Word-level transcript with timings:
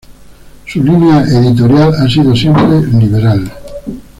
Su 0.65 0.83
línea 0.83 1.21
editorial 1.25 1.93
ha 1.93 2.09
sido 2.09 2.35
siempre 2.35 2.81
liberal. 2.91 3.51